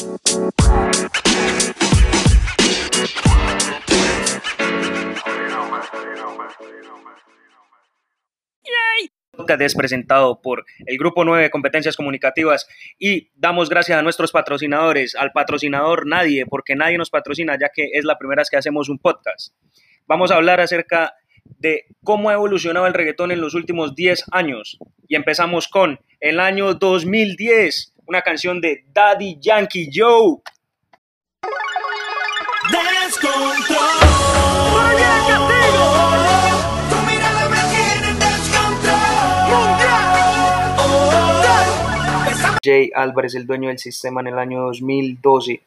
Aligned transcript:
podcast 0.00 0.40
es 9.60 9.74
presentado 9.74 10.40
por 10.40 10.64
el 10.86 10.96
Grupo 10.96 11.24
9 11.24 11.42
de 11.42 11.50
Competencias 11.50 11.96
Comunicativas 11.96 12.66
y 12.98 13.28
damos 13.34 13.68
gracias 13.68 13.98
a 13.98 14.02
nuestros 14.02 14.32
patrocinadores, 14.32 15.14
al 15.14 15.32
patrocinador 15.32 16.06
Nadie, 16.06 16.46
porque 16.46 16.76
nadie 16.76 16.96
nos 16.96 17.10
patrocina 17.10 17.58
ya 17.60 17.68
que 17.68 17.90
es 17.92 18.04
la 18.04 18.16
primera 18.16 18.40
vez 18.40 18.48
que 18.48 18.56
hacemos 18.56 18.88
un 18.88 18.98
podcast. 18.98 19.54
Vamos 20.06 20.30
a 20.30 20.36
hablar 20.36 20.60
acerca 20.60 21.12
de 21.58 21.84
cómo 22.02 22.30
ha 22.30 22.34
evolucionado 22.34 22.86
el 22.86 22.94
reggaetón 22.94 23.32
en 23.32 23.42
los 23.42 23.54
últimos 23.54 23.94
10 23.94 24.24
años. 24.32 24.78
Y 25.08 25.16
empezamos 25.16 25.68
con 25.68 26.00
el 26.20 26.40
año 26.40 26.74
2010, 26.74 27.94
una 28.10 28.22
canción 28.22 28.60
de 28.60 28.86
Daddy 28.92 29.38
Yankee 29.40 29.88
Joe. 29.94 30.38
Jay 42.64 42.90
Álvarez, 42.92 43.36
el 43.36 43.46
dueño 43.46 43.68
del 43.68 43.78
sistema 43.78 44.20
en 44.22 44.26
el 44.26 44.38
año 44.40 44.62
2012. 44.62 45.62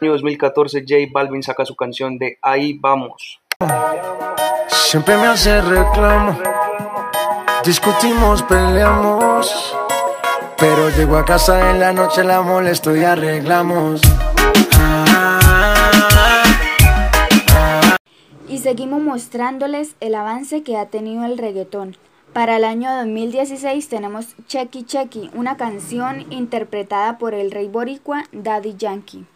En 0.00 0.06
el 0.06 0.12
año 0.12 0.14
2014 0.14 0.80
J 0.88 0.94
Balvin 1.12 1.42
saca 1.42 1.66
su 1.66 1.76
canción 1.76 2.16
de 2.16 2.38
Ahí 2.40 2.72
vamos. 2.72 3.38
Siempre 4.68 5.14
me 5.18 5.26
hace 5.26 5.60
reclamo, 5.60 6.38
discutimos, 7.66 8.42
peleamos, 8.44 9.76
pero 10.58 10.88
llego 10.96 11.18
a 11.18 11.24
casa 11.26 11.70
en 11.70 11.80
la 11.80 11.92
noche, 11.92 12.24
la 12.24 12.40
molesto 12.40 12.96
y 12.96 13.04
arreglamos. 13.04 14.00
y 18.48 18.58
seguimos 18.58 19.02
mostrándoles 19.02 19.96
el 20.00 20.14
avance 20.14 20.62
que 20.62 20.78
ha 20.78 20.86
tenido 20.86 21.26
el 21.26 21.36
reggaetón. 21.36 21.96
Para 22.32 22.56
el 22.56 22.64
año 22.64 22.90
2016 22.96 23.88
tenemos 23.88 24.34
Checky 24.46 24.84
Checky, 24.84 25.30
una 25.34 25.58
canción 25.58 26.24
interpretada 26.32 27.18
por 27.18 27.34
el 27.34 27.50
rey 27.50 27.68
boricua 27.68 28.24
Daddy 28.32 28.76
Yankee. 28.76 29.26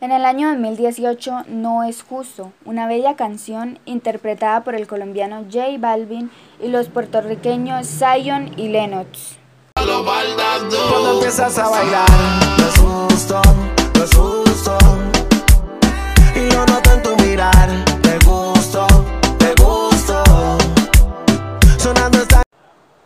En 0.00 0.10
el 0.10 0.24
año 0.24 0.48
2018, 0.50 1.44
No 1.48 1.84
es 1.84 2.02
justo, 2.02 2.52
una 2.64 2.86
bella 2.86 3.14
canción 3.14 3.78
interpretada 3.84 4.64
por 4.64 4.74
el 4.74 4.86
colombiano 4.86 5.44
J 5.44 5.78
Balvin 5.78 6.30
y 6.60 6.68
los 6.68 6.88
puertorriqueños 6.88 7.86
Zion 7.86 8.52
y 8.56 8.68
Lennox. 8.68 9.38
Cuando 9.74 11.12
empiezas 11.14 11.56
a 11.58 11.68
bailar, 11.68 12.06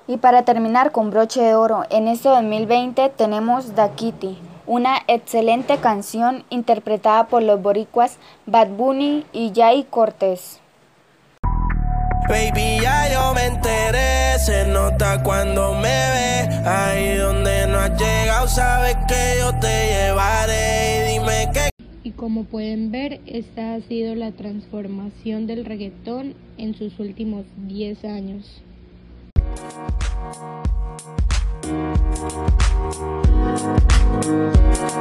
Y 0.08 0.18
para 0.18 0.44
terminar 0.44 0.92
con 0.92 1.10
broche 1.10 1.42
de 1.42 1.54
oro, 1.54 1.84
en 1.90 2.06
este 2.06 2.28
2020 2.28 3.08
tenemos 3.10 3.74
Da 3.74 3.90
Kitty 3.90 4.38
una 4.66 4.98
excelente 5.06 5.78
canción 5.78 6.44
interpretada 6.50 7.28
por 7.28 7.42
los 7.42 7.62
boricuas 7.62 8.18
Bad 8.46 8.70
Bunny 8.70 9.24
y 9.32 9.52
Jay 9.54 9.86
Cortés. 9.88 10.60
Baby, 12.28 12.80
ya 12.82 13.12
yo 13.12 13.34
me 13.34 13.46
enteré, 13.46 14.38
se 14.44 14.66
nota 14.66 15.22
cuando 15.22 15.74
me 15.74 15.82
ve, 15.82 16.48
ahí 16.66 17.16
donde 17.16 17.68
no 17.68 17.78
has 17.78 17.96
llegado, 17.96 18.48
sabes 18.48 18.96
que 19.06 19.38
yo 19.38 19.52
te 19.60 19.86
llevaré, 19.86 21.06
y 21.06 21.12
dime 21.12 21.48
qué. 21.52 21.70
Y 22.02 22.10
como 22.10 22.44
pueden 22.44 22.90
ver, 22.90 23.20
esta 23.26 23.74
ha 23.74 23.80
sido 23.80 24.16
la 24.16 24.32
transformación 24.32 25.46
del 25.46 25.64
reggaetón 25.64 26.34
en 26.58 26.74
sus 26.74 26.98
últimos 26.98 27.44
10 27.68 28.04
años. 28.04 28.62
Thank 29.56 29.72
you. 34.90 34.95